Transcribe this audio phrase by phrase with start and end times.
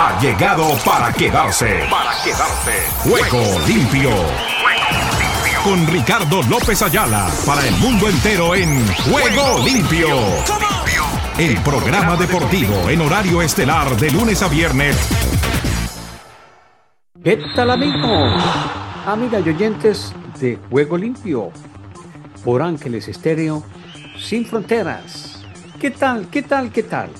[0.00, 1.80] ha llegado para quedarse.
[1.90, 2.72] Para quedarse.
[2.98, 4.10] Juego limpio.
[5.64, 10.08] Con Ricardo López Ayala para el mundo entero en Juego limpio.
[11.36, 14.96] El programa deportivo en horario estelar de lunes a viernes.
[17.24, 18.40] ¿Qué tal amigos?
[19.04, 21.50] Amigas y oyentes de Juego Limpio
[22.44, 23.64] por Ángeles Estéreo
[24.16, 25.44] sin fronteras.
[25.80, 26.28] ¿Qué tal?
[26.28, 26.70] ¿Qué tal?
[26.70, 27.10] ¿Qué tal?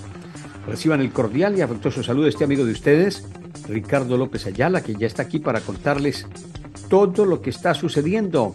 [0.69, 3.27] Reciban el cordial y afectuoso saludo de este amigo de ustedes,
[3.69, 6.27] Ricardo López Ayala, que ya está aquí para contarles
[6.91, 8.53] todo lo que está sucediendo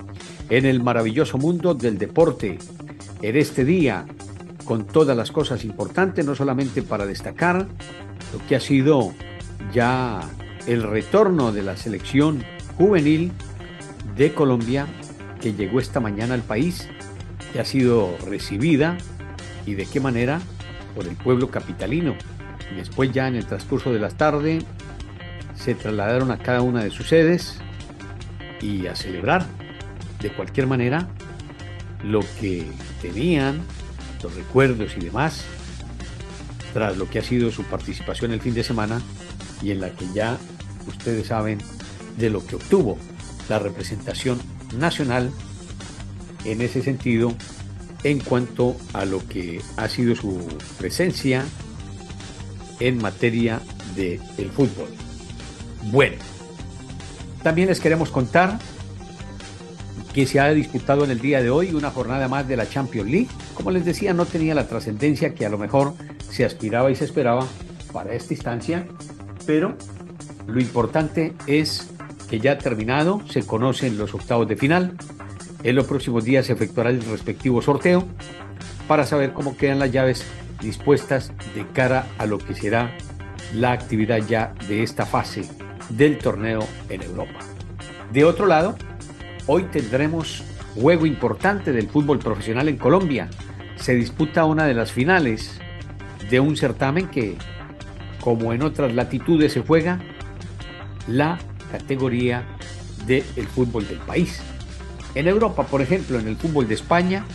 [0.50, 2.60] en el maravilloso mundo del deporte.
[3.24, 4.06] En este día,
[4.64, 7.68] con todas las cosas importantes, no solamente para destacar
[8.32, 9.14] lo que ha sido
[9.74, 10.22] ya
[10.68, 12.44] el retorno de la selección
[12.78, 13.32] juvenil
[14.16, 14.86] de Colombia
[15.42, 16.88] que llegó esta mañana al país,
[17.52, 18.98] que ha sido recibida
[19.66, 20.42] y de qué manera
[20.96, 22.16] por el pueblo capitalino.
[22.76, 24.60] Después ya en el transcurso de la tarde
[25.56, 27.60] se trasladaron a cada una de sus sedes
[28.62, 29.46] y a celebrar
[30.22, 31.08] de cualquier manera
[32.04, 32.66] lo que
[33.02, 33.62] tenían,
[34.22, 35.44] los recuerdos y demás,
[36.74, 39.02] tras lo que ha sido su participación el fin de semana
[39.62, 40.38] y en la que ya
[40.88, 41.60] ustedes saben
[42.18, 42.98] de lo que obtuvo
[43.50, 44.40] la representación
[44.78, 45.32] nacional
[46.46, 47.34] en ese sentido
[48.04, 51.44] en cuanto a lo que ha sido su presencia
[52.80, 53.62] en materia
[53.96, 54.88] de el fútbol.
[55.92, 56.16] Bueno,
[57.44, 58.60] también les queremos contar
[60.14, 63.10] que se ha disputado en el día de hoy una jornada más de la Champions
[63.10, 63.30] League.
[63.56, 65.94] Como les decía, no tenía la trascendencia que a lo mejor
[66.30, 67.48] se aspiraba y se esperaba
[67.92, 68.88] para esta instancia,
[69.46, 69.76] pero
[70.48, 71.90] lo importante es
[72.30, 74.98] que ya terminado, se conocen los octavos de final,
[75.64, 78.06] en los próximos días se efectuará el respectivo sorteo
[78.88, 80.26] para saber cómo quedan las llaves
[80.62, 82.96] dispuestas de cara a lo que será
[83.54, 85.44] la actividad ya de esta fase
[85.90, 87.40] del torneo en Europa.
[88.12, 88.76] De otro lado,
[89.48, 90.44] hoy tendremos
[90.76, 93.30] juego importante del fútbol profesional en Colombia.
[93.76, 95.60] Se disputa una de las finales
[96.30, 97.38] de un certamen que,
[98.22, 100.00] como en otras latitudes, se juega
[101.08, 101.38] la
[101.72, 102.44] categoría
[103.06, 104.42] del fútbol del país.
[105.16, 107.26] En Europa, por ejemplo, en el fútbol de España,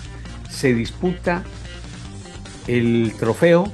[0.51, 1.45] se disputa
[2.67, 3.71] el trofeo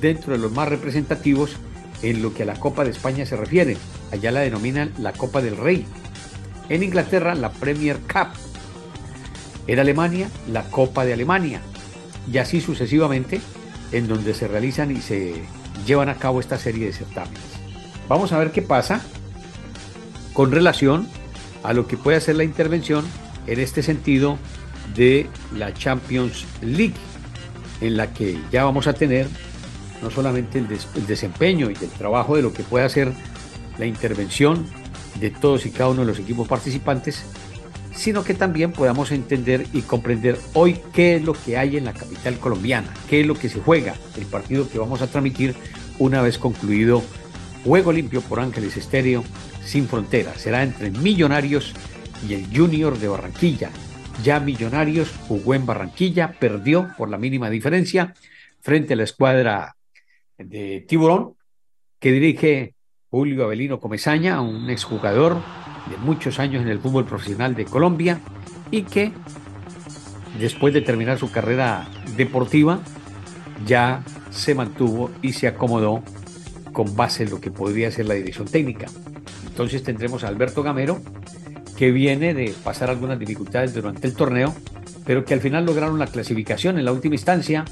[0.00, 1.56] dentro de los más representativos
[2.02, 3.76] en lo que a la Copa de España se refiere.
[4.12, 5.86] Allá la denominan la Copa del Rey.
[6.68, 8.28] En Inglaterra, la Premier Cup.
[9.66, 11.60] En Alemania, la Copa de Alemania.
[12.30, 13.40] Y así sucesivamente,
[13.92, 15.42] en donde se realizan y se
[15.86, 17.42] llevan a cabo esta serie de certámenes.
[18.08, 19.00] Vamos a ver qué pasa
[20.32, 21.08] con relación
[21.62, 23.04] a lo que puede hacer la intervención
[23.48, 24.38] en este sentido
[24.94, 25.26] de
[25.56, 26.94] la Champions League,
[27.80, 29.28] en la que ya vamos a tener
[30.02, 30.68] no solamente el,
[31.06, 33.12] desempeño y el trabajo de lo que puede hacer
[33.78, 34.66] la intervención
[35.18, 37.24] de todos y cada uno de los equipos participantes,
[37.94, 41.92] sino que también podamos entender y comprender hoy qué es lo que hay en la
[41.92, 45.56] capital colombiana, qué es lo que se juega, el partido que vamos a transmitir
[45.98, 47.02] una vez concluido
[47.64, 49.24] Juego Limpio por Ángeles Estéreo
[49.64, 50.40] sin fronteras.
[50.40, 51.74] Será entre Millonarios
[52.26, 53.70] y el Junior de Barranquilla.
[54.22, 58.14] Ya Millonarios jugó en Barranquilla, perdió por la mínima diferencia
[58.60, 59.76] frente a la escuadra
[60.36, 61.34] de Tiburón,
[62.00, 62.74] que dirige
[63.10, 65.36] Julio Avelino Comezaña, un exjugador
[65.90, 68.20] de muchos años en el fútbol profesional de Colombia
[68.70, 69.12] y que
[70.38, 72.80] después de terminar su carrera deportiva
[73.66, 76.02] ya se mantuvo y se acomodó
[76.72, 78.86] con base en lo que podría ser la dirección técnica.
[79.46, 81.00] Entonces tendremos a Alberto Gamero,
[81.78, 84.52] que viene de pasar algunas dificultades durante el torneo,
[85.06, 87.64] pero que al final lograron la clasificación en la última instancia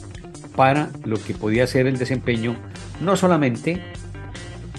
[0.55, 2.56] para lo que podía ser el desempeño
[3.00, 3.83] no solamente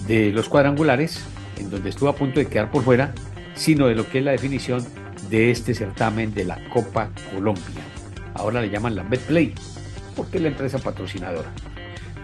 [0.06, 1.20] de los cuadrangulares,
[1.58, 3.12] en donde estuvo a punto de quedar por fuera,
[3.54, 4.82] sino de lo que es la definición
[5.28, 7.82] de este certamen de la Copa Colombia.
[8.32, 9.52] Ahora le llaman la Betplay,
[10.16, 11.52] porque es la empresa patrocinadora.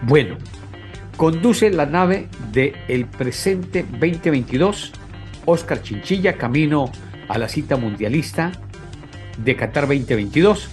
[0.01, 0.37] Bueno,
[1.17, 4.91] conduce la nave del el presente 2022
[5.45, 6.91] Oscar Chinchilla camino
[7.27, 8.51] a la cita mundialista
[9.43, 10.69] de Qatar 2022,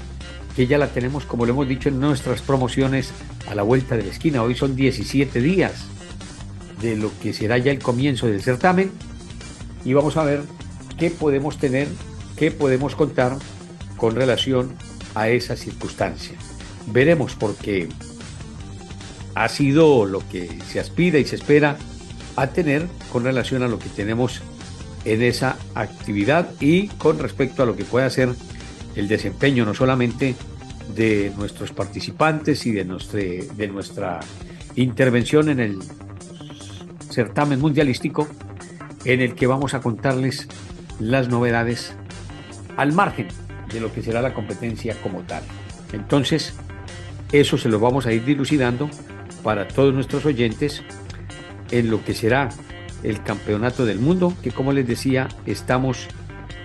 [0.57, 3.13] que ya la tenemos, como lo hemos dicho en nuestras promociones,
[3.49, 4.43] a la vuelta de la esquina.
[4.43, 5.87] Hoy son 17 días
[6.81, 8.91] de lo que será ya el comienzo del certamen
[9.85, 10.43] y vamos a ver
[10.99, 11.89] qué podemos tener,
[12.37, 13.37] qué podemos contar
[13.97, 14.75] con relación
[15.15, 16.37] a esa circunstancia.
[16.87, 17.89] Veremos porque
[19.35, 21.77] ha sido lo que se aspira y se espera
[22.37, 24.43] a tener con relación a lo que tenemos
[25.05, 28.31] en esa actividad y con respecto a lo que puede ser
[28.95, 30.35] el desempeño no solamente
[30.95, 34.21] de nuestros participantes y de, de nuestra
[34.77, 35.79] intervención en el
[37.11, 38.29] certamen mundialístico
[39.05, 40.49] en el que vamos a contarles
[40.99, 41.95] las novedades
[42.77, 43.29] al margen
[43.73, 45.43] de lo que será la competencia como tal.
[45.93, 46.55] Entonces,
[47.33, 48.89] eso se lo vamos a ir dilucidando
[49.43, 50.83] para todos nuestros oyentes
[51.71, 52.51] en lo que será
[53.03, 56.09] el Campeonato del Mundo, que como les decía, estamos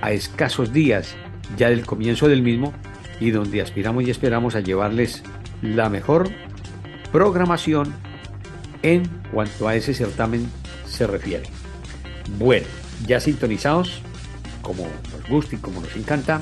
[0.02, 1.16] a escasos días
[1.58, 2.74] ya del comienzo del mismo
[3.20, 5.24] y donde aspiramos y esperamos a llevarles
[5.62, 6.30] la mejor
[7.12, 7.96] programación
[8.84, 10.48] en cuanto a ese certamen
[10.88, 11.46] se refiere.
[12.38, 12.68] Bueno,
[13.06, 14.02] ya sintonizados,
[14.62, 16.42] como nos gusta y como nos encanta,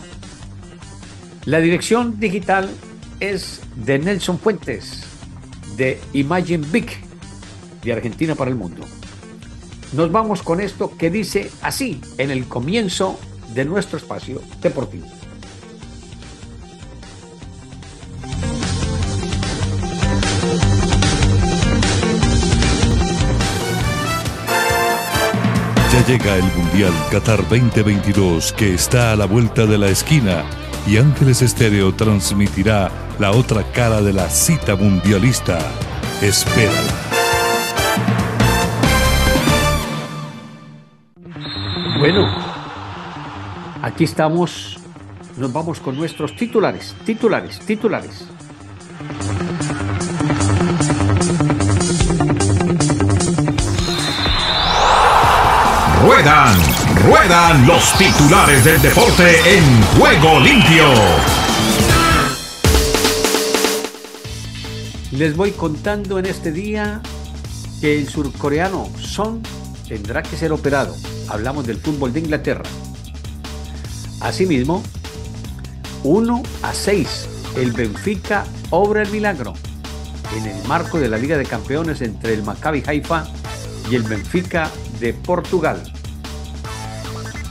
[1.46, 2.70] la dirección digital
[3.20, 5.04] es de Nelson Fuentes,
[5.78, 6.88] de Imagine Big,
[7.84, 8.86] de Argentina para el Mundo.
[9.96, 13.18] Nos vamos con esto que dice así en el comienzo
[13.54, 15.06] de nuestro espacio deportivo.
[25.94, 30.44] Ya llega el Mundial Qatar 2022 que está a la vuelta de la esquina
[30.86, 35.58] y Ángeles Estéreo transmitirá la otra cara de la cita mundialista.
[36.22, 37.05] Espérala.
[42.08, 42.24] Bueno,
[43.82, 44.78] aquí estamos,
[45.38, 48.28] nos vamos con nuestros titulares, titulares, titulares.
[56.04, 56.56] Ruedan,
[57.08, 60.86] ruedan los titulares del deporte en juego limpio.
[65.12, 67.02] Les voy contando en este día
[67.82, 69.42] que el surcoreano Son
[69.88, 70.96] tendrá que ser operado.
[71.28, 72.64] Hablamos del fútbol de Inglaterra.
[74.22, 74.84] Asimismo,
[76.04, 77.28] 1 a 6,
[77.58, 79.54] el Benfica obra el milagro
[80.36, 83.28] en el marco de la Liga de Campeones entre el Maccabi Haifa
[83.90, 84.70] y el Benfica
[85.00, 85.82] de Portugal.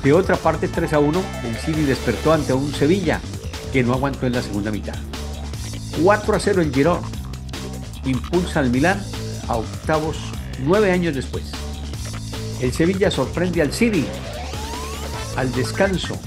[0.03, 3.21] De otra parte, 3 a 1, el City despertó ante un Sevilla
[3.73, 4.97] que no aguantó en la segunda mitad.
[6.03, 7.01] 4 a 0 el Girón
[8.05, 9.03] impulsa al Milán
[9.49, 10.17] a octavos
[10.65, 11.64] nueve años después.
[12.61, 14.07] El Sevilla sorprende al City
[15.37, 16.19] al descanso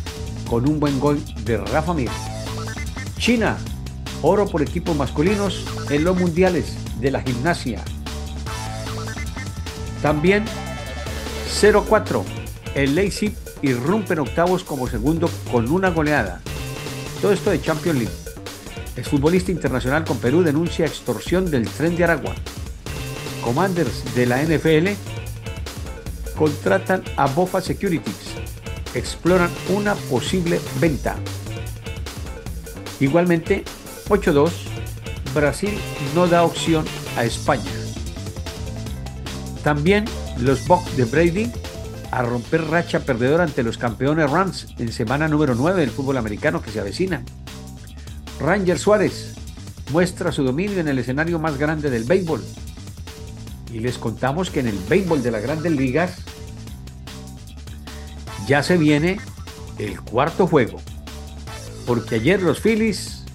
[0.49, 2.09] con un buen gol de Rafa Mir.
[3.17, 3.57] China,
[4.21, 7.83] oro por equipos masculinos en los mundiales de la gimnasia.
[10.01, 10.45] También
[11.61, 12.23] 0-4,
[12.75, 16.41] el Leipzig irrumpe en octavos como segundo con una goleada.
[17.21, 18.13] Todo esto de Champions League.
[18.95, 22.35] El futbolista internacional con Perú denuncia extorsión del tren de Aragua.
[23.41, 25.16] Commanders de la NFL
[26.37, 28.35] contratan a Bofa Securities.
[28.93, 31.15] Exploran una posible venta.
[32.99, 33.63] Igualmente,
[34.07, 34.51] 8-2,
[35.33, 35.77] Brasil
[36.15, 36.85] no da opción
[37.17, 37.63] a España.
[39.63, 40.05] También
[40.39, 41.51] los Bucks de Brady
[42.11, 46.61] a romper racha perdedora ante los campeones Rams en semana número 9 del fútbol americano
[46.61, 47.23] que se avecina.
[48.39, 49.33] Ranger Suárez
[49.91, 52.43] muestra su dominio en el escenario más grande del béisbol.
[53.73, 56.26] Y les contamos que en el béisbol de las grandes ligas
[58.47, 59.19] ya se viene
[59.77, 60.79] el cuarto juego.
[61.85, 63.25] Porque ayer los Phillies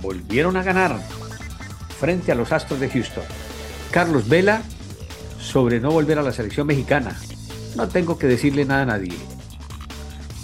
[0.00, 1.00] volvieron a ganar
[1.98, 3.24] frente a los Astros de Houston.
[3.90, 4.62] Carlos Vela
[5.40, 7.16] sobre no volver a la selección mexicana.
[7.76, 9.14] No tengo que decirle nada a nadie.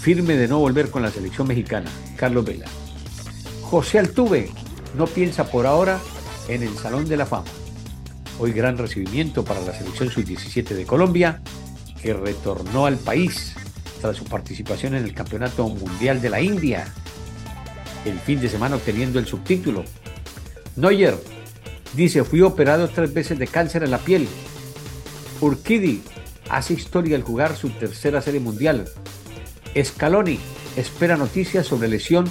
[0.00, 1.90] Firme de no volver con la selección mexicana.
[2.16, 2.66] Carlos Vela.
[3.62, 4.50] José Altuve
[4.96, 5.98] no piensa por ahora
[6.48, 7.48] en el Salón de la Fama.
[8.38, 11.40] Hoy gran recibimiento para la selección sub-17 de Colombia,
[12.00, 13.54] que retornó al país
[14.00, 16.86] tras su participación en el Campeonato Mundial de la India,
[18.04, 19.84] el fin de semana obteniendo el subtítulo.
[20.76, 21.16] Neuer
[21.94, 24.28] dice, fui operado tres veces de cáncer en la piel.
[25.40, 26.02] Urquidi
[26.48, 28.88] hace historia al jugar su tercera serie mundial.
[29.82, 30.38] Scaloni
[30.76, 32.30] espera noticias sobre lesión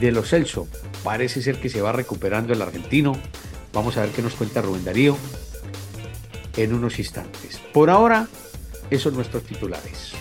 [0.00, 0.68] de los Celso.
[1.02, 3.18] Parece ser que se va recuperando el argentino.
[3.72, 5.16] Vamos a ver qué nos cuenta Rubén Darío
[6.56, 7.60] en unos instantes.
[7.72, 8.28] Por ahora,
[8.90, 10.12] esos nuestros titulares.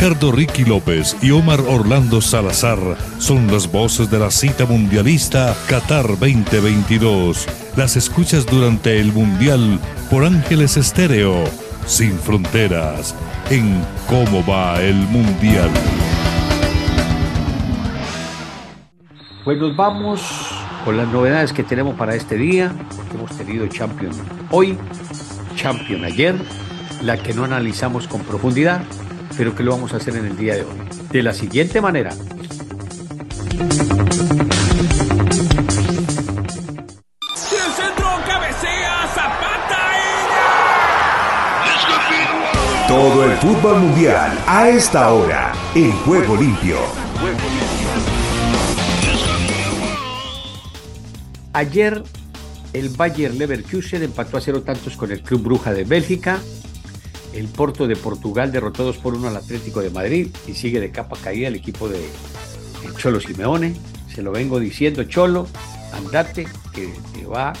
[0.00, 2.78] Ricardo Ricky López y Omar Orlando Salazar
[3.18, 7.48] son las voces de la cita mundialista Qatar 2022.
[7.76, 11.42] Las escuchas durante el Mundial por Ángeles Estéreo,
[11.84, 13.12] sin fronteras,
[13.50, 15.68] en cómo va el Mundial.
[19.44, 20.22] Pues nos vamos
[20.84, 24.12] con las novedades que tenemos para este día, porque hemos tenido Champion
[24.52, 24.78] hoy,
[25.56, 26.36] Champion ayer,
[27.02, 28.82] la que no analizamos con profundidad
[29.36, 30.76] pero que lo vamos a hacer en el día de hoy.
[31.10, 32.10] De la siguiente manera.
[42.88, 46.78] Todo el fútbol mundial a esta hora en Juego Limpio.
[51.52, 52.02] Ayer
[52.72, 56.38] el Bayer Leverkusen empató a cero tantos con el Club Bruja de Bélgica
[57.32, 60.90] el Porto de Portugal derrotó 2 por 1 al Atlético de Madrid y sigue de
[60.90, 62.00] capa caída el equipo de
[62.96, 63.76] Cholo Simeone.
[64.12, 65.46] Se lo vengo diciendo, Cholo,
[65.92, 67.52] andate, que te va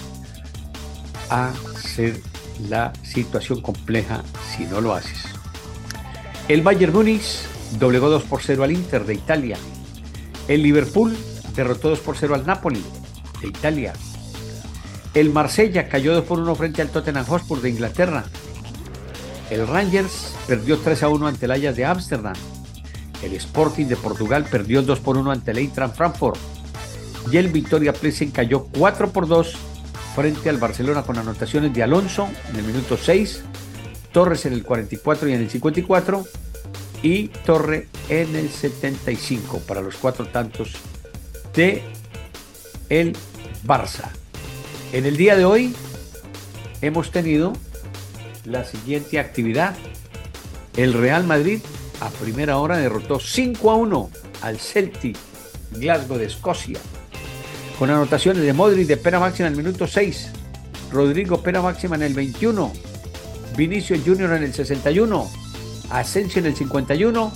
[1.30, 2.20] a ser
[2.68, 4.22] la situación compleja
[4.56, 5.24] si no lo haces.
[6.48, 7.42] El Bayern Múnich
[7.78, 9.58] doblegó 2 por 0 al Inter de Italia.
[10.48, 11.16] El Liverpool
[11.54, 12.82] derrotó 2 por 0 al Napoli
[13.42, 13.92] de Italia.
[15.14, 18.24] El Marsella cayó 2 por 1 frente al Tottenham Hotspur de Inglaterra.
[19.50, 22.34] El Rangers perdió 3 a 1 ante el Ajax de Ámsterdam.
[23.22, 26.38] El Sporting de Portugal perdió 2 por 1 ante el Eintracht Frankfurt.
[27.30, 29.56] Y el Victoria Plesen cayó 4 por 2
[30.14, 33.42] frente al Barcelona con anotaciones de Alonso en el minuto 6,
[34.12, 36.24] Torres en el 44 y en el 54
[37.02, 40.72] y Torre en el 75 para los cuatro tantos
[41.54, 41.82] de
[42.88, 43.16] el
[43.66, 44.10] Barça.
[44.92, 45.74] En el día de hoy
[46.80, 47.52] hemos tenido
[48.48, 49.74] la siguiente actividad.
[50.76, 51.60] El Real Madrid
[52.00, 54.10] a primera hora derrotó 5 a 1
[54.42, 55.16] al Celtic
[55.72, 56.78] Glasgow de Escocia
[57.78, 60.30] con anotaciones de Modric de pena máxima en el minuto 6,
[60.90, 62.72] Rodrigo pena máxima en el 21,
[63.56, 65.30] Vinicio Junior en el 61,
[65.90, 67.32] Asensio en el 51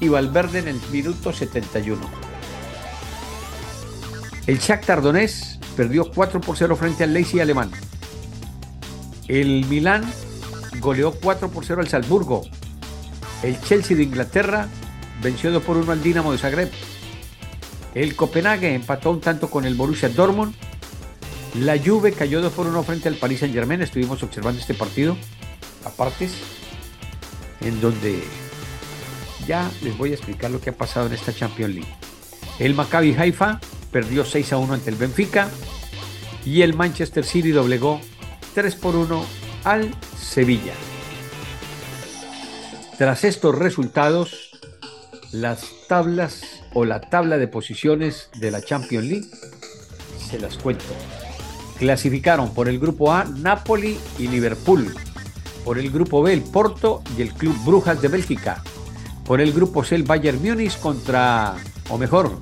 [0.00, 2.00] y Valverde en el minuto 71.
[4.48, 7.70] El Shakhtar Donetsk perdió 4 por 0 frente al Leipzig alemán.
[9.28, 10.04] El Milán
[10.86, 12.42] goleó 4 por 0 al Salzburgo.
[13.42, 14.68] El Chelsea de Inglaterra
[15.20, 16.70] venció 2 por 1 al Dinamo de Zagreb.
[17.92, 20.54] El Copenhague empató un tanto con el Borussia Dortmund.
[21.56, 23.82] La Juve cayó 2 por 1 frente al Paris Saint-Germain.
[23.82, 25.16] Estuvimos observando este partido
[25.84, 26.34] a partes
[27.62, 28.22] en donde
[29.44, 31.94] ya les voy a explicar lo que ha pasado en esta Champions League.
[32.60, 33.58] El Maccabi Haifa
[33.90, 35.48] perdió 6 a 1 ante el Benfica
[36.44, 38.00] y el Manchester City doblegó
[38.54, 39.24] 3 por 1
[39.64, 39.92] al
[40.28, 40.74] Sevilla.
[42.98, 44.50] Tras estos resultados,
[45.32, 46.42] las tablas
[46.74, 49.26] o la tabla de posiciones de la Champions League,
[50.30, 50.84] se las cuento.
[51.78, 54.94] Clasificaron por el grupo A Napoli y Liverpool,
[55.64, 58.62] por el grupo B el Porto y el Club Brujas de Bélgica,
[59.24, 61.56] por el grupo C el Bayern Múnich contra,
[61.88, 62.38] o mejor,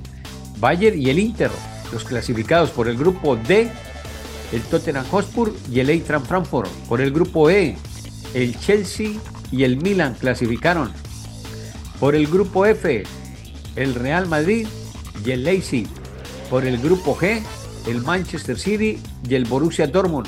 [0.57, 1.51] Bayern y el Inter,
[1.91, 3.71] los clasificados por el grupo D,
[4.55, 6.69] el Tottenham Hotspur y el Eintracht Frankfurt.
[6.87, 7.75] Por el grupo E,
[8.33, 9.11] el Chelsea
[9.51, 10.93] y el Milan clasificaron.
[11.99, 13.03] Por el grupo F,
[13.75, 14.65] el Real Madrid
[15.25, 15.87] y el Leipzig.
[16.49, 17.41] Por el grupo G,
[17.85, 18.97] el Manchester City
[19.27, 20.27] y el Borussia Dortmund.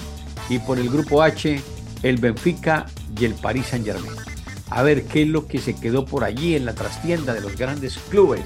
[0.50, 1.62] Y por el grupo H,
[2.04, 2.86] el Benfica
[3.18, 4.14] y el Paris Saint-Germain.
[4.70, 7.56] A ver qué es lo que se quedó por allí en la trastienda de los
[7.56, 8.44] grandes clubes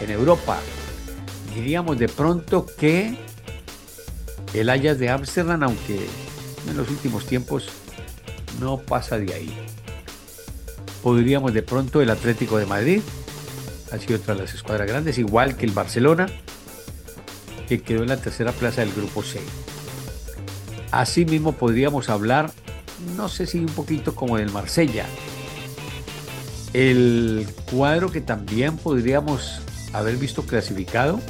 [0.00, 0.60] en Europa.
[1.56, 3.27] Diríamos de pronto que
[4.54, 6.06] el Ajax de Ámsterdam, aunque
[6.68, 7.68] en los últimos tiempos
[8.60, 9.56] no pasa de ahí.
[11.02, 13.00] Podríamos de pronto el Atlético de Madrid,
[13.92, 16.26] ha sido otra de las escuadras grandes, igual que el Barcelona,
[17.68, 19.40] que quedó en la tercera plaza del grupo C.
[20.90, 22.50] Asimismo podríamos hablar,
[23.16, 25.06] no sé si un poquito como del Marsella,
[26.72, 29.60] el cuadro que también podríamos
[29.92, 31.20] haber visto clasificado,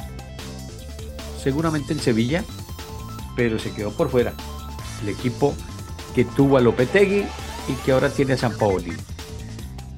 [1.41, 2.43] seguramente en Sevilla,
[3.35, 4.33] pero se quedó por fuera.
[5.03, 5.55] El equipo
[6.13, 7.25] que tuvo a Lopetegui
[7.67, 8.93] y que ahora tiene a San Paoli.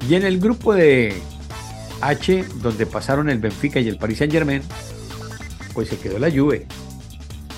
[0.07, 1.21] Y en el grupo de
[2.01, 4.61] H, donde pasaron el Benfica y el Paris Saint Germain,
[5.73, 6.65] pues se quedó la Juve,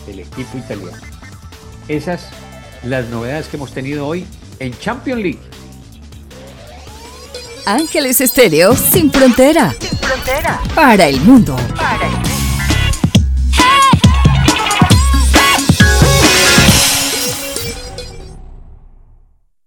[0.07, 0.97] el equipo italiano.
[1.87, 2.29] Esas
[2.83, 4.25] las novedades que hemos tenido hoy
[4.59, 5.39] en Champions League.
[7.65, 9.73] Ángeles Estéreo sin frontera.
[9.79, 10.61] Sin frontera.
[10.75, 11.55] Para el mundo.
[11.77, 12.32] Para el mundo.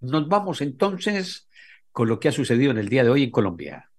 [0.07, 1.49] Nos vamos entonces
[1.91, 3.89] con lo que ha sucedido en el día de hoy en Colombia.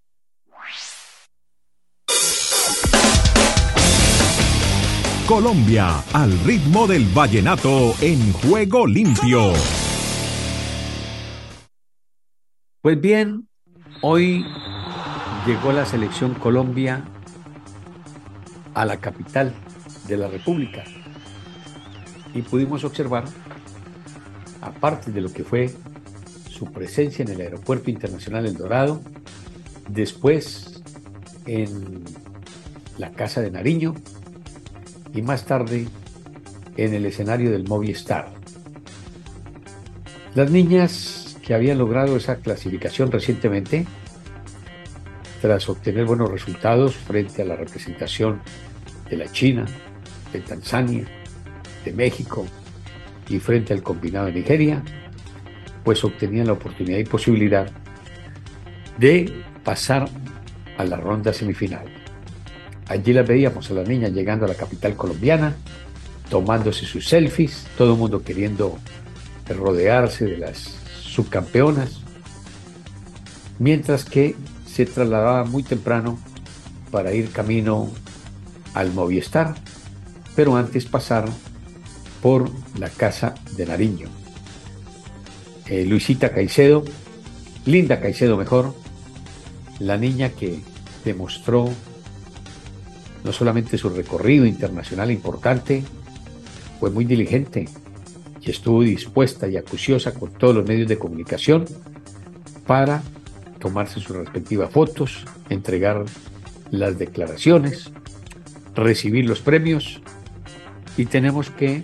[5.26, 9.52] Colombia, al ritmo del vallenato en juego limpio.
[12.80, 13.46] Pues bien,
[14.00, 14.46] hoy
[15.46, 17.04] llegó la selección Colombia
[18.72, 19.52] a la capital
[20.06, 20.84] de la República
[22.32, 23.24] y pudimos observar,
[24.62, 25.74] aparte de lo que fue
[26.58, 29.00] su presencia en el Aeropuerto Internacional El Dorado,
[29.88, 30.82] después
[31.46, 32.02] en
[32.98, 33.94] la Casa de Nariño,
[35.14, 35.86] y más tarde
[36.76, 38.32] en el escenario del Movistar.
[40.34, 43.86] Las niñas que había logrado esa clasificación recientemente
[45.40, 48.40] tras obtener buenos resultados frente a la representación
[49.08, 49.64] de la China,
[50.32, 51.04] de Tanzania,
[51.84, 52.44] de México
[53.28, 54.82] y frente al combinado de Nigeria,
[55.84, 57.70] pues obtenían la oportunidad y posibilidad
[58.98, 60.08] de pasar
[60.76, 61.86] a la ronda semifinal.
[62.86, 65.56] Allí la veíamos a la niña llegando a la capital colombiana,
[66.30, 68.78] tomándose sus selfies, todo el mundo queriendo
[69.48, 72.00] rodearse de las subcampeonas,
[73.58, 76.18] mientras que se trasladaba muy temprano
[76.90, 77.90] para ir camino
[78.74, 79.54] al Movistar,
[80.36, 81.28] pero antes pasar
[82.22, 84.08] por la casa de Nariño.
[85.68, 86.82] Eh, Luisita Caicedo,
[87.66, 88.74] Linda Caicedo mejor,
[89.80, 90.60] la niña que
[91.04, 91.68] demostró
[93.22, 95.82] no solamente su recorrido internacional importante,
[96.80, 97.68] fue muy diligente
[98.40, 101.66] y estuvo dispuesta y acuciosa con todos los medios de comunicación
[102.66, 103.02] para
[103.58, 106.04] tomarse sus respectivas fotos, entregar
[106.70, 107.90] las declaraciones,
[108.74, 110.00] recibir los premios
[110.96, 111.82] y tenemos que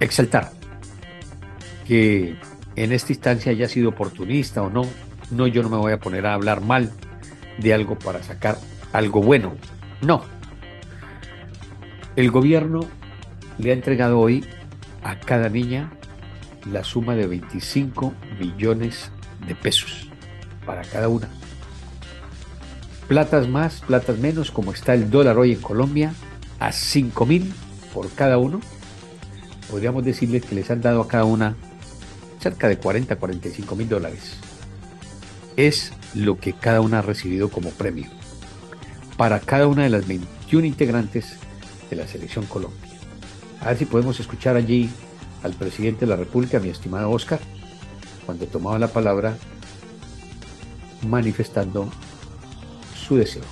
[0.00, 0.52] exaltar
[1.86, 2.36] que
[2.76, 4.84] en esta instancia haya sido oportunista o no,
[5.30, 6.90] no yo no me voy a poner a hablar mal
[7.58, 8.58] de algo para sacar
[8.92, 9.54] algo bueno,
[10.00, 10.24] no.
[12.16, 12.80] El gobierno
[13.58, 14.44] le ha entregado hoy
[15.02, 15.92] a cada niña
[16.70, 19.10] la suma de 25 millones
[19.46, 20.08] de pesos
[20.64, 21.28] para cada una.
[23.08, 26.14] Platas más, platas menos, como está el dólar hoy en Colombia,
[26.58, 27.52] a 5 mil
[27.92, 28.60] por cada uno.
[29.70, 31.54] Podríamos decirles que les han dado a cada una
[32.44, 34.34] cerca de 40, 45 mil dólares.
[35.56, 38.10] Es lo que cada una ha recibido como premio
[39.16, 41.36] para cada una de las 21 integrantes
[41.88, 42.78] de la selección Colombia.
[43.62, 44.90] A ver si podemos escuchar allí
[45.42, 47.40] al presidente de la República, mi estimado Oscar,
[48.26, 49.38] cuando tomaba la palabra
[51.08, 51.88] manifestando
[52.94, 53.44] su deseo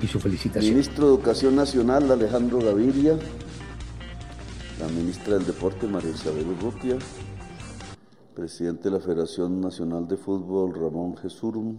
[0.00, 0.72] y su felicitación.
[0.72, 3.16] Ministro de Educación Nacional Alejandro Gaviria,
[4.78, 6.96] la ministra del Deporte María Isabel Urrutia,
[8.34, 11.76] presidente de la Federación Nacional de Fútbol Ramón Jesurum,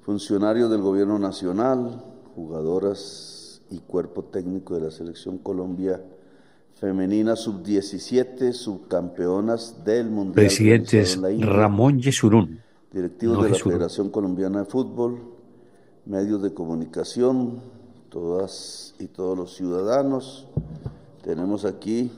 [0.00, 2.02] funcionarios del Gobierno Nacional,
[2.34, 6.00] jugadoras y cuerpo técnico de la Selección Colombia
[6.74, 10.34] Femenina Sub-17, subcampeonas del Mundial.
[10.34, 12.60] Presidentes Ramón Yesurún.
[12.92, 15.20] Directivos de la Federación Colombiana de Fútbol,
[16.04, 17.60] medios de comunicación,
[18.10, 20.48] todas y todos los ciudadanos.
[21.22, 22.10] Tenemos aquí,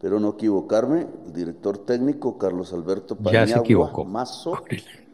[0.00, 4.04] pero no equivocarme, el director técnico Carlos Alberto Paniagua ya se equivocó.
[4.04, 4.54] Mazo.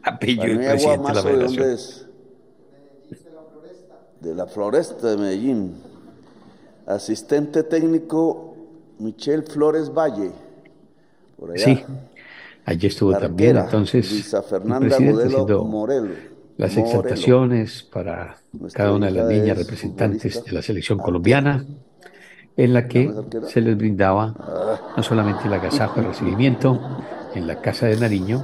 [0.01, 2.07] Apellido Mazo, ¿de dónde es?
[4.21, 5.75] De la Floresta de Medellín.
[6.85, 8.55] Asistente técnico
[8.99, 10.31] Michelle Flores Valle.
[11.37, 11.65] Por allá.
[11.65, 11.83] Sí,
[12.65, 13.57] allí estuvo también.
[13.57, 16.15] Entonces, Luisa Fernanda Modelo Morelo.
[16.55, 18.37] Las exaltaciones para
[18.73, 21.63] cada una de las niñas representantes de la selección colombiana,
[22.57, 23.13] en la que
[23.47, 24.93] se les brindaba ah.
[24.97, 26.79] no solamente el agasajo de recibimiento
[27.35, 28.43] en la Casa de Nariño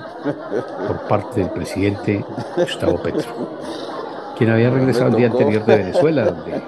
[0.87, 2.23] por parte del presidente
[2.55, 3.59] Gustavo Petro,
[4.37, 6.61] quien había regresado el día anterior de Venezuela, donde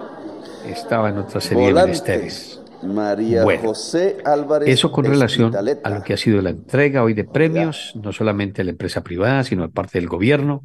[0.68, 2.62] estaba en otra serie de menesteres.
[2.82, 4.70] María José Álvarez.
[4.70, 8.62] Eso con relación a lo que ha sido la entrega hoy de premios, no solamente
[8.62, 10.64] a la empresa privada, sino a parte del gobierno.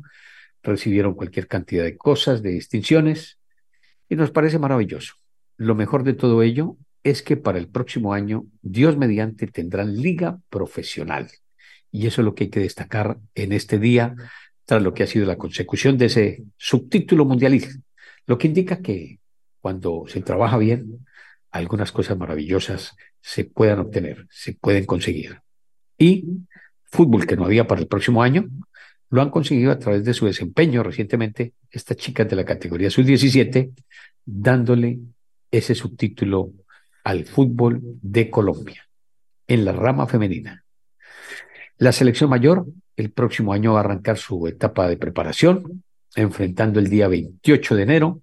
[0.62, 3.38] Recibieron cualquier cantidad de cosas, de distinciones,
[4.08, 5.14] y nos parece maravilloso.
[5.60, 10.40] Lo mejor de todo ello es que para el próximo año, Dios mediante, tendrán liga
[10.48, 11.30] profesional.
[11.92, 14.14] Y eso es lo que hay que destacar en este día,
[14.64, 17.74] tras lo que ha sido la consecución de ese subtítulo mundialista.
[18.24, 19.18] Lo que indica que
[19.60, 21.04] cuando se trabaja bien,
[21.50, 25.42] algunas cosas maravillosas se puedan obtener, se pueden conseguir.
[25.98, 26.24] Y
[26.84, 28.48] fútbol que no había para el próximo año,
[29.10, 33.74] lo han conseguido a través de su desempeño recientemente estas chicas de la categoría sub-17,
[34.24, 35.00] dándole
[35.50, 36.52] ese subtítulo
[37.04, 38.86] al fútbol de Colombia
[39.46, 40.64] en la rama femenina.
[41.78, 45.82] La selección mayor el próximo año va a arrancar su etapa de preparación,
[46.14, 48.20] enfrentando el día 28 de enero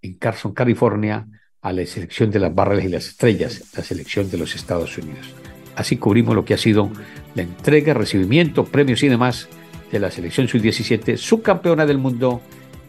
[0.00, 1.26] en Carson, California,
[1.60, 5.34] a la selección de las barras y las estrellas, la selección de los Estados Unidos.
[5.74, 6.90] Así cubrimos lo que ha sido
[7.34, 9.48] la entrega, recibimiento, premios y demás
[9.92, 12.40] de la selección sub-17, subcampeona del mundo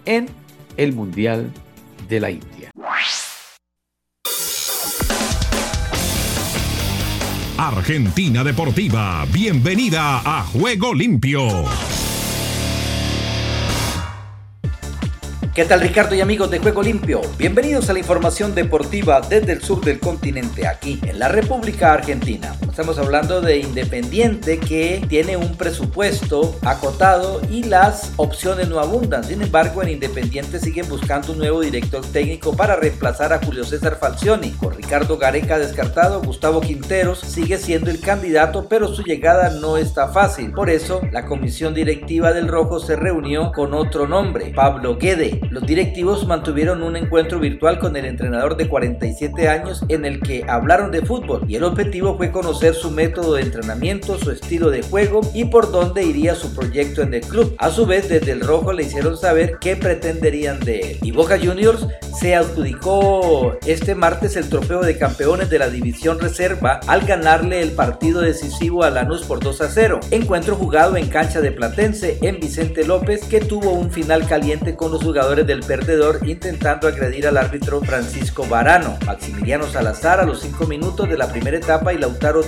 [0.05, 0.27] en
[0.77, 1.51] el Mundial
[2.07, 2.58] de la India.
[7.69, 11.65] Argentina Deportiva, bienvenida a Juego Limpio.
[15.53, 17.21] ¿Qué tal Ricardo y amigos de Juego Limpio?
[17.37, 22.55] Bienvenidos a la información deportiva desde el sur del continente, aquí en la República Argentina.
[22.79, 29.25] Estamos hablando de Independiente que tiene un presupuesto acotado y las opciones no abundan.
[29.25, 33.97] Sin embargo, en Independiente siguen buscando un nuevo director técnico para reemplazar a Julio César
[33.99, 34.51] Falcioni.
[34.51, 40.07] Con Ricardo Gareca descartado, Gustavo Quinteros sigue siendo el candidato, pero su llegada no está
[40.07, 40.53] fácil.
[40.53, 45.41] Por eso, la comisión directiva del Rojo se reunió con otro nombre, Pablo Guede.
[45.49, 50.45] Los directivos mantuvieron un encuentro virtual con el entrenador de 47 años en el que
[50.47, 54.81] hablaron de fútbol y el objetivo fue conocer su método de entrenamiento, su estilo de
[54.81, 57.55] juego y por dónde iría su proyecto en el club.
[57.57, 60.97] A su vez, desde el Rojo le hicieron saber qué pretenderían de él.
[61.01, 61.85] Y Boca Juniors
[62.19, 67.71] se adjudicó este martes el trofeo de campeones de la división reserva al ganarle el
[67.71, 69.99] partido decisivo a Lanús por 2 a 0.
[70.11, 74.91] Encuentro jugado en cancha de Platense en Vicente López que tuvo un final caliente con
[74.91, 78.97] los jugadores del perdedor intentando agredir al árbitro Francisco Varano.
[79.05, 82.43] Maximiliano Salazar a los 5 minutos de la primera etapa y Lautaro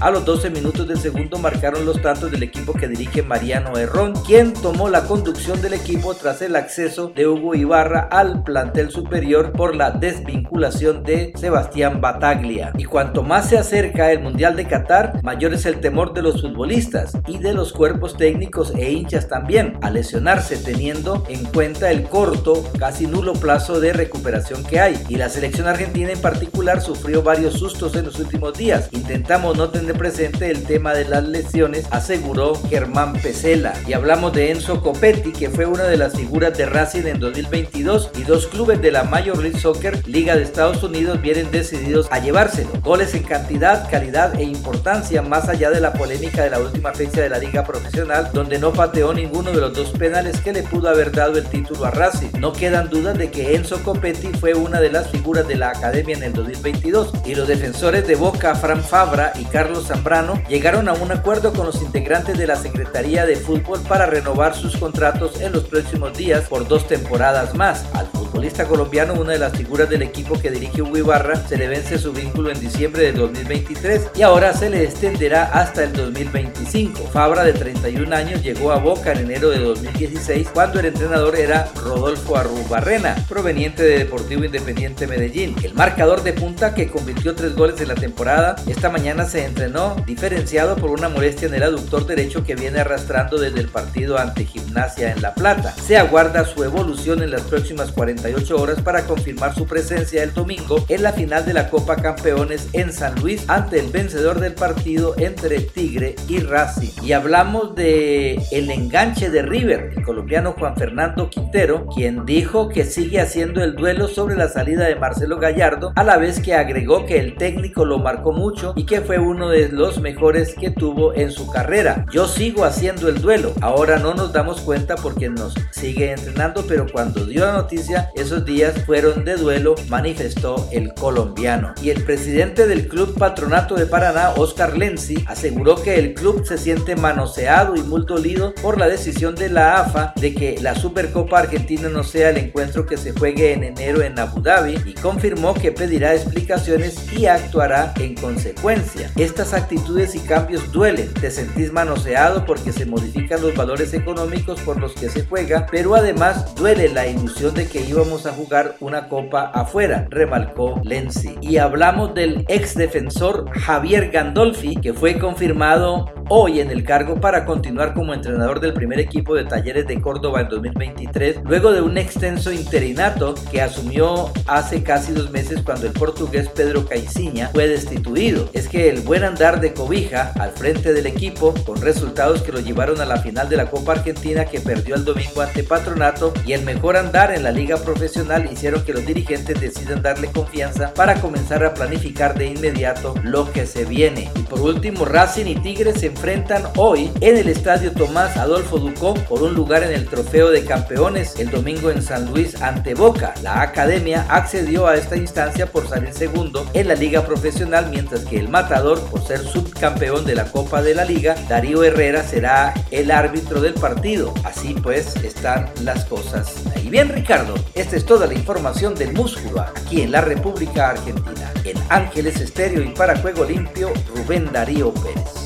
[0.00, 4.14] A los 12 minutos del segundo marcaron los tantos del equipo que dirige Mariano Herrón,
[4.26, 9.52] quien tomó la conducción del equipo tras el acceso de Hugo Ibarra al plantel superior
[9.52, 12.72] por la desvinculación de Sebastián Bataglia.
[12.76, 16.40] Y cuanto más se acerca el Mundial de Qatar, mayor es el temor de los
[16.40, 22.04] futbolistas y de los cuerpos técnicos e hinchas también a lesionarse teniendo en cuenta el
[22.04, 25.00] corto, casi nulo plazo de recuperación que hay.
[25.08, 28.88] Y la selección argentina en particular sufrió varios sustos en los últimos días.
[29.32, 33.72] Intentamos no tener presente el tema de las lesiones, aseguró Germán Pesela.
[33.86, 38.10] Y hablamos de Enzo Copetti, que fue una de las figuras de Racing en 2022
[38.18, 42.18] y dos clubes de la Major League Soccer, Liga de Estados Unidos, vienen decididos a
[42.18, 42.68] llevárselo.
[42.82, 47.22] Goles en cantidad, calidad e importancia, más allá de la polémica de la última fecha
[47.22, 50.90] de la Liga Profesional, donde no pateó ninguno de los dos penales que le pudo
[50.90, 52.38] haber dado el título a Racing.
[52.38, 56.18] No quedan dudas de que Enzo Copetti fue una de las figuras de la academia
[56.18, 60.94] en el 2022 y los defensores de Boca, Fran Fabra y Carlos Zambrano, llegaron a
[60.94, 65.52] un acuerdo con los integrantes de la Secretaría de Fútbol para renovar sus contratos en
[65.52, 67.84] los próximos días por dos temporadas más.
[67.92, 71.68] Al futbolista colombiano, una de las figuras del equipo que dirige Hugo Ibarra, se le
[71.68, 77.08] vence su vínculo en diciembre de 2023 y ahora se le extenderá hasta el 2025.
[77.12, 81.68] Fabra, de 31 años, llegó a Boca en enero de 2016 cuando el entrenador era
[81.76, 85.54] Rodolfo Arrubarrena, proveniente de Deportivo Independiente Medellín.
[85.62, 89.94] El marcador de punta que convirtió tres goles en la temporada, esta mañana se entrenó
[90.06, 94.46] diferenciado por una molestia en el aductor derecho que viene arrastrando desde el partido ante
[94.46, 95.72] Gimnasia en La Plata.
[95.72, 100.84] Se aguarda su evolución en las próximas 48 horas para confirmar su presencia el domingo
[100.88, 105.14] en la final de la Copa Campeones en San Luis ante el vencedor del partido
[105.18, 106.92] entre Tigre y Racing.
[107.02, 112.86] Y hablamos de el enganche de River, el colombiano Juan Fernando Quintero, quien dijo que
[112.86, 117.04] sigue haciendo el duelo sobre la salida de Marcelo Gallardo, a la vez que agregó
[117.04, 121.14] que el técnico lo marcó mucho y que fue uno de los mejores que tuvo
[121.14, 122.06] en su carrera.
[122.12, 123.52] Yo sigo haciendo el duelo.
[123.60, 128.44] Ahora no nos damos cuenta porque nos sigue entrenando, pero cuando dio la noticia, esos
[128.44, 131.74] días fueron de duelo, manifestó el colombiano.
[131.82, 136.58] Y el presidente del Club Patronato de Paraná, Oscar Lenzi, aseguró que el club se
[136.58, 141.38] siente manoseado y muy dolido por la decisión de la AFA de que la Supercopa
[141.38, 145.54] Argentina no sea el encuentro que se juegue en enero en Abu Dhabi y confirmó
[145.54, 148.91] que pedirá explicaciones y actuará en consecuencia.
[149.16, 154.80] Estas actitudes y cambios duelen, te sentís manoseado porque se modifican los valores económicos por
[154.80, 159.08] los que se juega, pero además duele la ilusión de que íbamos a jugar una
[159.08, 161.36] copa afuera, remarcó Lenzi.
[161.40, 167.44] Y hablamos del ex defensor Javier Gandolfi, que fue confirmado hoy en el cargo para
[167.44, 171.98] continuar como entrenador del primer equipo de Talleres de Córdoba en 2023, luego de un
[171.98, 178.48] extenso interinato que asumió hace casi dos meses cuando el portugués Pedro Caiciña fue destituido.
[178.52, 182.60] Es que el buen andar de Cobija al frente del equipo, con resultados que lo
[182.60, 186.52] llevaron a la final de la Copa Argentina que perdió el domingo ante Patronato, y
[186.52, 191.20] el mejor andar en la liga profesional hicieron que los dirigentes decidan darle confianza para
[191.20, 194.30] comenzar a planificar de inmediato lo que se viene.
[194.34, 199.14] Y por último, Racing y Tigres se enfrentan hoy en el estadio Tomás Adolfo Ducó
[199.14, 203.34] por un lugar en el trofeo de campeones el domingo en San Luis ante Boca.
[203.42, 208.38] La academia accedió a esta instancia por salir segundo en la liga profesional, mientras que
[208.38, 208.48] el
[208.80, 213.74] por ser subcampeón de la Copa de la Liga, Darío Herrera será el árbitro del
[213.74, 214.32] partido.
[214.44, 216.54] Así pues están las cosas.
[216.82, 221.52] Y bien Ricardo, esta es toda la información del músculo aquí en la República Argentina.
[221.64, 225.42] En Ángeles Estéreo y para Juego Limpio, Rubén Darío Pérez.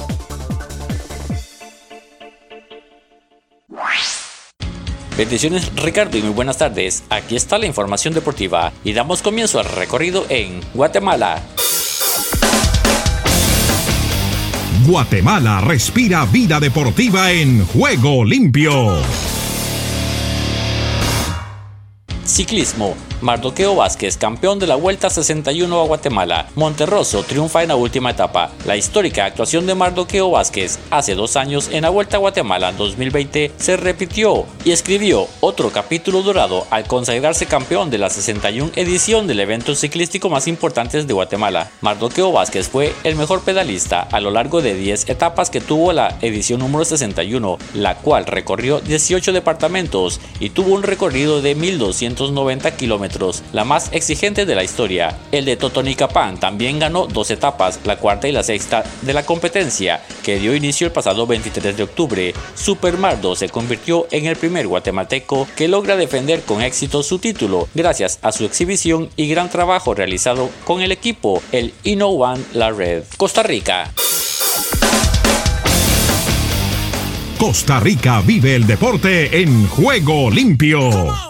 [5.16, 7.02] Bendiciones Ricardo y muy buenas tardes.
[7.08, 11.42] Aquí está la información deportiva y damos comienzo al recorrido en Guatemala.
[14.86, 19.02] Guatemala respira vida deportiva en juego limpio.
[22.24, 22.94] Ciclismo.
[23.22, 26.48] Mardoqueo Vázquez, campeón de la Vuelta 61 a Guatemala.
[26.54, 28.50] Monterroso triunfa en la última etapa.
[28.66, 33.52] La histórica actuación de Mardoqueo Vázquez hace dos años en la Vuelta a Guatemala 2020
[33.56, 39.40] se repitió y escribió otro capítulo dorado al consagrarse campeón de la 61 edición del
[39.40, 41.70] evento ciclístico más importante de Guatemala.
[41.80, 46.18] Mardoqueo Vázquez fue el mejor pedalista a lo largo de 10 etapas que tuvo la
[46.20, 53.05] edición número 61, la cual recorrió 18 departamentos y tuvo un recorrido de 1290 kilómetros
[53.52, 55.16] la más exigente de la historia.
[55.32, 60.02] El de Totonicapán también ganó dos etapas, la cuarta y la sexta de la competencia,
[60.22, 62.34] que dio inicio el pasado 23 de octubre.
[62.54, 68.18] Supermardo se convirtió en el primer guatemalteco que logra defender con éxito su título, gracias
[68.22, 73.04] a su exhibición y gran trabajo realizado con el equipo, el Inno One La Red.
[73.16, 73.90] Costa Rica.
[77.38, 81.25] Costa Rica vive el deporte en juego limpio.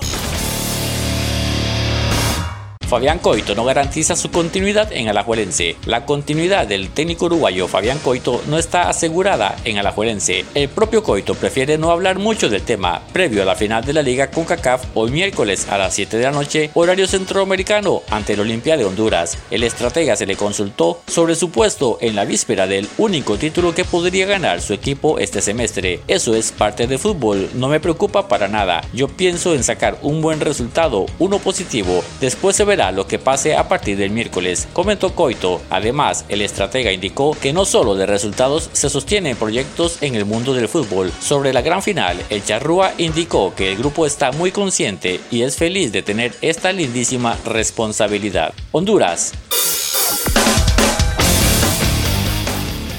[2.87, 5.75] Fabián Coito no garantiza su continuidad en Alajuelense.
[5.87, 10.44] La continuidad del técnico uruguayo Fabián Coito no está asegurada en Alajuelense.
[10.55, 14.03] El propio Coito prefiere no hablar mucho del tema previo a la final de la
[14.03, 18.77] Liga CONCACAF hoy miércoles a las 7 de la noche, horario centroamericano ante el Olimpia
[18.77, 19.37] de Honduras.
[19.51, 23.85] El estratega se le consultó sobre su puesto en la víspera del único título que
[23.85, 26.03] podría ganar su equipo este semestre.
[26.07, 28.83] Eso es parte de fútbol, no me preocupa para nada.
[28.92, 32.05] Yo pienso en sacar un buen resultado, uno positivo.
[32.20, 35.61] Después se verá lo que pase a partir del miércoles, comentó Coito.
[35.71, 40.55] Además, el estratega indicó que no solo de resultados se sostienen proyectos en el mundo
[40.55, 41.11] del fútbol.
[41.21, 45.57] Sobre la gran final, el Charrúa indicó que el grupo está muy consciente y es
[45.57, 48.53] feliz de tener esta lindísima responsabilidad.
[48.73, 49.33] Honduras.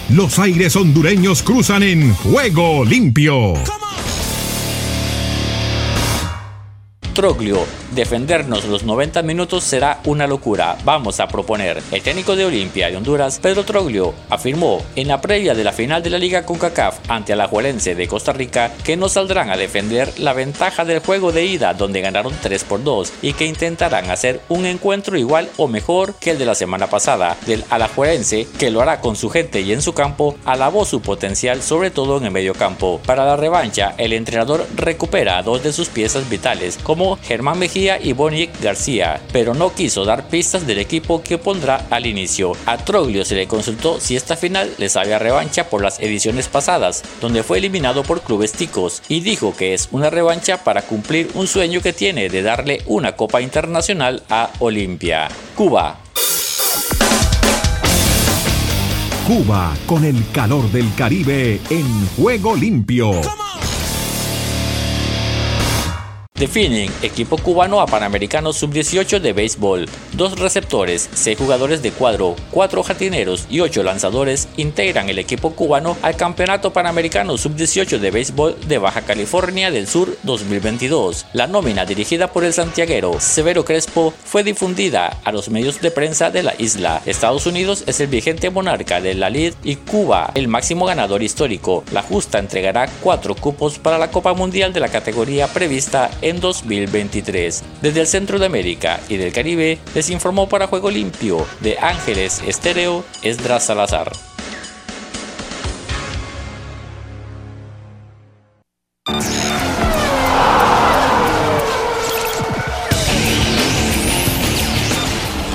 [0.10, 3.54] Los aires hondureños cruzan en juego limpio.
[7.14, 10.78] Troglio defendernos los 90 minutos será una locura.
[10.84, 11.82] Vamos a proponer.
[11.92, 16.04] El técnico de Olimpia de Honduras, Pedro Troglio, afirmó en la previa de la final
[16.04, 20.34] de la Liga CONCACAF ante Alajuelense de Costa Rica que no saldrán a defender la
[20.34, 24.66] ventaja del juego de ida donde ganaron 3 por 2 y que intentarán hacer un
[24.66, 27.38] encuentro igual o mejor que el de la semana pasada.
[27.46, 31.62] Del Alajuelense, que lo hará con su gente y en su campo, alabó su potencial
[31.62, 33.00] sobre todo en el medio campo.
[33.06, 38.14] Para la revancha, el entrenador recupera dos de sus piezas vitales como Germán Mejía y
[38.14, 42.54] Bonnie García, pero no quiso dar pistas del equipo que pondrá al inicio.
[42.66, 47.04] A Troglio se le consultó si esta final le sabía revancha por las ediciones pasadas,
[47.22, 51.46] donde fue eliminado por clubes ticos, y dijo que es una revancha para cumplir un
[51.46, 55.28] sueño que tiene de darle una Copa Internacional a Olimpia.
[55.56, 56.00] Cuba,
[59.28, 63.12] Cuba con el calor del Caribe en juego limpio.
[66.38, 69.90] Definen equipo cubano a Panamericano Sub-18 de béisbol.
[70.14, 75.98] Dos receptores, seis jugadores de cuadro, cuatro jardineros y ocho lanzadores integran el equipo cubano
[76.04, 81.26] al Campeonato Panamericano Sub-18 de béisbol de Baja California del Sur 2022.
[81.34, 86.30] La nómina dirigida por el santiaguero Severo Crespo fue difundida a los medios de prensa
[86.30, 87.02] de la isla.
[87.08, 91.84] Estados Unidos es el vigente monarca de la LID y Cuba el máximo ganador histórico.
[91.92, 97.64] La justa entregará cuatro cupos para la Copa Mundial de la categoría prevista en 2023.
[97.82, 102.42] Desde el centro de América y del Caribe les informó para Juego Limpio de Ángeles
[102.46, 104.12] Estéreo Esdras Salazar.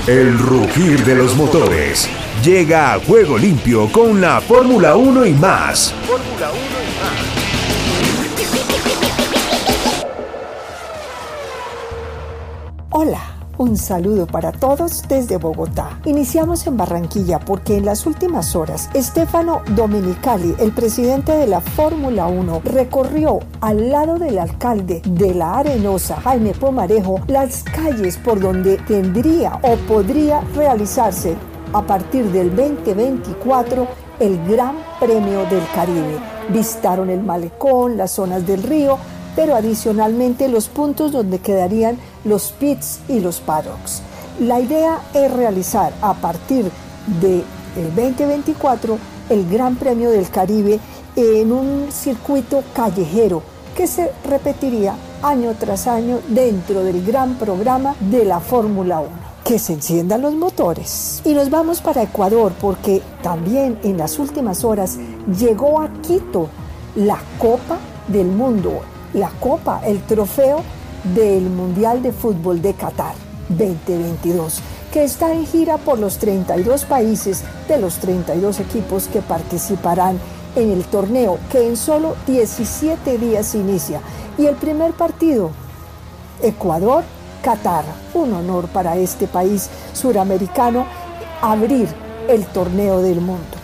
[0.05, 2.09] El rugir de los motores
[2.43, 5.93] llega a Juego Limpio con la Fórmula 1 y más.
[6.05, 6.72] Fórmula 1
[12.95, 13.21] Hola,
[13.57, 15.99] un saludo para todos desde Bogotá.
[16.05, 22.27] Iniciamos en Barranquilla porque en las últimas horas Stefano Domenicali, el presidente de la Fórmula
[22.27, 28.77] 1, recorrió al lado del alcalde de la Arenosa, Jaime Pomarejo, las calles por donde
[28.77, 31.35] tendría o podría realizarse
[31.73, 33.87] a partir del 2024
[34.19, 36.19] el Gran Premio del Caribe.
[36.49, 38.99] Vistaron el malecón, las zonas del río,
[39.35, 44.01] pero adicionalmente los puntos donde quedarían los pits y los paddocks.
[44.39, 46.69] La idea es realizar a partir
[47.21, 47.43] del
[47.95, 48.97] 2024
[49.29, 50.79] el Gran Premio del Caribe
[51.15, 53.43] en un circuito callejero
[53.75, 59.09] que se repetiría año tras año dentro del gran programa de la Fórmula 1.
[59.43, 61.21] que se enciendan los motores.
[61.25, 64.97] Y nos vamos para Ecuador porque también en las últimas horas
[65.37, 66.47] llegó a Quito
[66.95, 68.81] la Copa del Mundo,
[69.13, 70.61] la Copa, el trofeo
[71.03, 73.15] del Mundial de Fútbol de Qatar
[73.49, 74.59] 2022,
[74.91, 80.19] que está en gira por los 32 países de los 32 equipos que participarán
[80.55, 84.01] en el torneo, que en solo 17 días inicia.
[84.37, 85.51] Y el primer partido,
[86.41, 87.03] Ecuador
[87.43, 87.83] Qatar.
[88.13, 90.85] Un honor para este país suramericano
[91.41, 91.89] abrir
[92.29, 93.57] el torneo del mundo.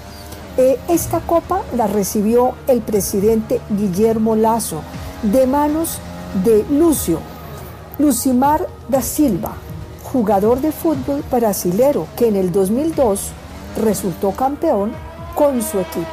[0.58, 4.82] Eh, esta copa la recibió el presidente Guillermo Lazo
[5.24, 6.00] de manos
[6.44, 7.20] de Lucio,
[7.98, 9.54] Lucimar da Silva,
[10.12, 13.32] jugador de fútbol brasilero que en el 2002
[13.82, 14.92] resultó campeón
[15.36, 16.08] con su equipo.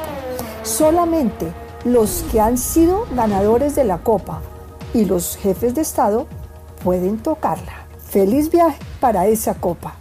[0.63, 1.51] Solamente
[1.85, 4.41] los que han sido ganadores de la copa
[4.93, 6.27] y los jefes de Estado
[6.83, 7.85] pueden tocarla.
[8.09, 9.95] Feliz viaje para esa copa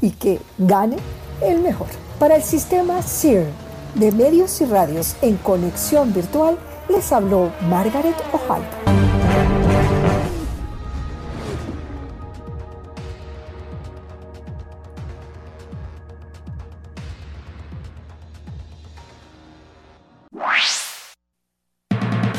[0.00, 0.96] y que gane
[1.40, 1.88] el mejor.
[2.18, 3.46] Para el sistema SEAR
[3.94, 6.58] de medios y radios en conexión virtual,
[6.88, 8.62] les habló Margaret Ojal.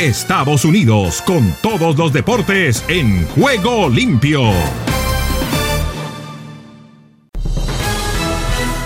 [0.03, 4.41] Estados Unidos con todos los deportes en juego limpio.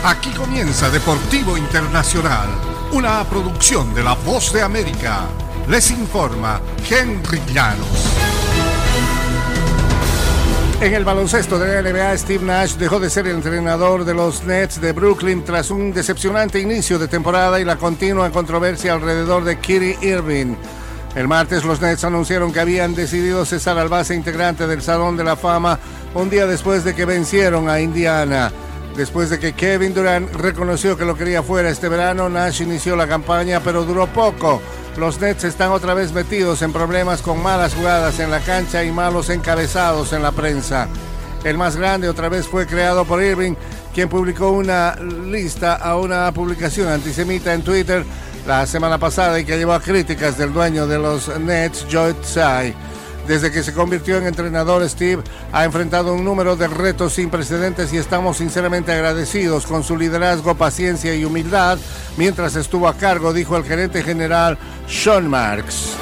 [0.03, 2.49] Aquí comienza Deportivo Internacional,
[2.91, 5.25] una producción de La Voz de América.
[5.67, 8.13] Les informa Henry Llanos.
[10.80, 14.43] En el baloncesto de la NBA, Steve Nash dejó de ser el entrenador de los
[14.43, 19.58] Nets de Brooklyn tras un decepcionante inicio de temporada y la continua controversia alrededor de
[19.58, 20.56] Kitty Irving.
[21.17, 25.23] El martes los Nets anunciaron que habían decidido cesar al base integrante del Salón de
[25.23, 25.80] la Fama
[26.13, 28.51] un día después de que vencieron a Indiana.
[28.95, 33.08] Después de que Kevin Durant reconoció que lo quería fuera este verano, Nash inició la
[33.08, 34.62] campaña, pero duró poco.
[34.95, 38.91] Los Nets están otra vez metidos en problemas con malas jugadas en la cancha y
[38.91, 40.88] malos encabezados en la prensa.
[41.43, 43.56] El más grande otra vez fue creado por Irving,
[43.91, 48.06] quien publicó una lista a una publicación antisemita en Twitter
[48.47, 52.73] la semana pasada y que llevó a críticas del dueño de los Nets, Joe Tsai.
[53.27, 57.91] Desde que se convirtió en entrenador, Steve ha enfrentado un número de retos sin precedentes
[57.91, 61.77] y estamos sinceramente agradecidos con su liderazgo, paciencia y humildad
[62.15, 64.57] mientras estuvo a cargo, dijo el gerente general
[64.88, 65.97] Sean Marks.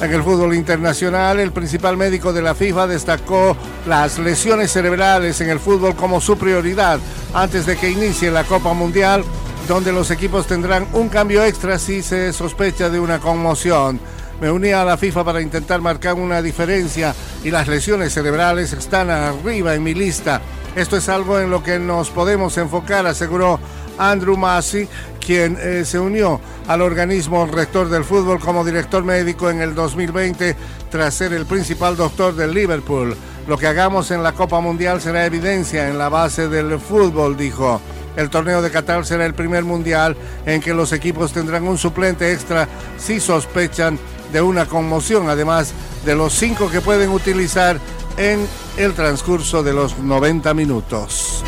[0.00, 3.56] En el fútbol internacional, el principal médico de la FIFA destacó
[3.88, 7.00] las lesiones cerebrales en el fútbol como su prioridad
[7.34, 9.24] antes de que inicie la Copa Mundial
[9.68, 14.00] donde los equipos tendrán un cambio extra si se sospecha de una conmoción.
[14.40, 19.10] Me uní a la FIFA para intentar marcar una diferencia y las lesiones cerebrales están
[19.10, 20.40] arriba en mi lista.
[20.74, 23.60] Esto es algo en lo que nos podemos enfocar, aseguró
[23.98, 24.88] Andrew Massey,
[25.24, 30.56] quien eh, se unió al organismo rector del fútbol como director médico en el 2020
[30.90, 33.16] tras ser el principal doctor del Liverpool.
[33.46, 37.80] Lo que hagamos en la Copa Mundial será evidencia en la base del fútbol, dijo.
[38.16, 42.32] El torneo de Qatar será el primer mundial en que los equipos tendrán un suplente
[42.32, 42.68] extra
[42.98, 43.98] si sospechan
[44.32, 45.72] de una conmoción, además
[46.04, 47.78] de los cinco que pueden utilizar
[48.16, 48.46] en
[48.76, 51.44] el transcurso de los 90 minutos.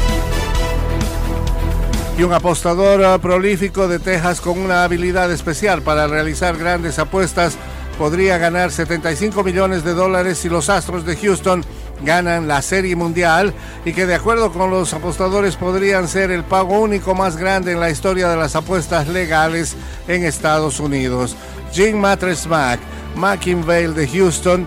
[2.19, 7.57] Y un apostador prolífico de Texas con una habilidad especial para realizar grandes apuestas
[7.99, 11.65] podría ganar 75 millones de dólares si los Astros de Houston
[12.05, 13.53] ganan la Serie Mundial
[13.85, 17.81] y que de acuerdo con los apostadores podrían ser el pago único más grande en
[17.81, 19.77] la historia de las apuestas legales
[20.09, 21.37] en Estados Unidos.
[21.73, 22.81] Jim Matresmack,
[23.17, 24.67] McInvale de Houston,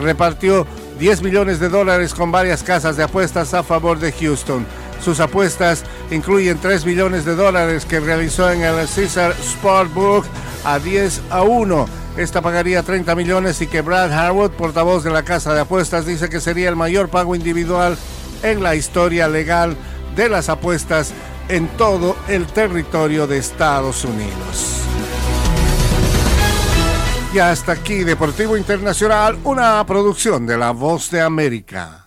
[0.00, 0.66] repartió
[0.98, 4.66] 10 millones de dólares con varias casas de apuestas a favor de Houston.
[5.04, 10.24] Sus apuestas incluyen 3 millones de dólares que realizó en el Caesar Sportbook
[10.64, 15.22] a 10 a 1 esta pagaría 30 millones y que Brad Harwood, portavoz de la
[15.22, 17.98] casa de apuestas, dice que sería el mayor pago individual
[18.42, 19.76] en la historia legal
[20.14, 21.12] de las apuestas
[21.48, 24.80] en todo el territorio de Estados Unidos.
[27.34, 32.06] Y hasta aquí Deportivo Internacional, una producción de La Voz de América.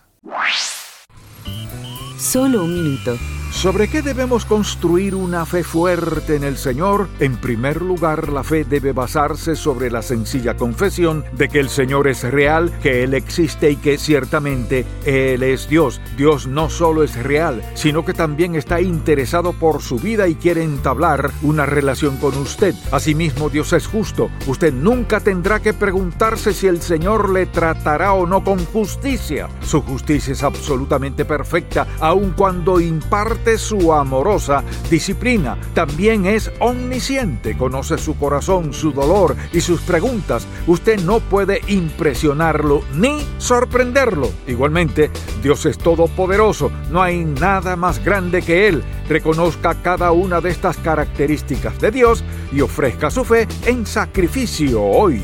[2.18, 7.08] Solo un minuto ¿Sobre qué debemos construir una fe fuerte en el Señor?
[7.18, 12.08] En primer lugar, la fe debe basarse sobre la sencilla confesión de que el Señor
[12.08, 16.00] es real, que Él existe y que ciertamente Él es Dios.
[16.16, 20.62] Dios no solo es real, sino que también está interesado por su vida y quiere
[20.62, 22.74] entablar una relación con usted.
[22.92, 24.30] Asimismo, Dios es justo.
[24.46, 29.48] Usted nunca tendrá que preguntarse si el Señor le tratará o no con justicia.
[29.60, 35.58] Su justicia es absolutamente perfecta, aun cuando imparte su amorosa disciplina.
[35.74, 40.46] También es omnisciente, conoce su corazón, su dolor y sus preguntas.
[40.66, 44.30] Usted no puede impresionarlo ni sorprenderlo.
[44.46, 45.10] Igualmente,
[45.42, 48.82] Dios es todopoderoso, no hay nada más grande que Él.
[49.08, 55.22] Reconozca cada una de estas características de Dios y ofrezca su fe en sacrificio hoy.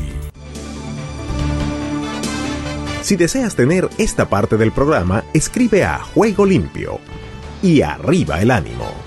[3.01, 6.99] Si deseas tener esta parte del programa, escribe a Juego Limpio
[7.61, 9.06] y arriba el ánimo.